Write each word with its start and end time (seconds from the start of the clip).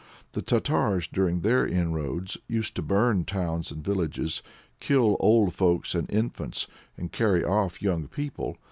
The 0.31 0.41
Tartars, 0.41 1.07
during 1.07 1.41
their 1.41 1.63
inroads, 1.63 2.35
used 2.47 2.75
to 2.77 2.81
burn 2.81 3.23
towns 3.23 3.69
and 3.71 3.83
villages, 3.85 4.41
kill 4.79 5.15
old 5.19 5.53
folks 5.53 5.93
and 5.93 6.09
infants, 6.09 6.65
and 6.97 7.11
carry 7.11 7.43
off 7.43 7.83
young 7.83 8.07
people. 8.07 8.57